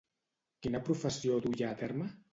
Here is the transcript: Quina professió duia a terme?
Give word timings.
Quina 0.63 0.81
professió 0.89 1.37
duia 1.47 1.71
a 1.73 1.79
terme? 1.83 2.13